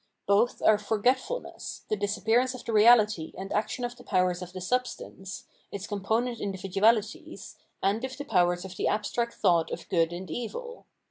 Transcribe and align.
Both 0.25 0.63
are 0.63 0.79
forgetfulness, 0.79 1.85
the 1.87 1.95
disappearance 1.95 2.55
of 2.55 2.61
the 2.65 2.71
752 2.71 3.33
Phenomenology 3.33 3.33
of 3.35 3.35
Mind 3.37 3.47
reaKty 3.51 3.55
and 3.55 3.63
action 3.63 3.85
of 3.85 3.95
the 3.95 4.03
powers 4.03 4.41
of 4.41 4.53
the 4.53 4.61
substance, 4.61 5.43
its 5.71 5.85
com 5.85 6.03
ponent 6.03 6.39
individualities, 6.39 7.55
and 7.83 8.03
of 8.03 8.17
the 8.17 8.25
powers 8.25 8.65
of 8.65 8.77
the 8.77 8.87
abstract 8.87 9.35
thought 9.35 9.69
of 9.69 9.87
good 9.89 10.11
and 10.11 10.31
evil. 10.31 10.87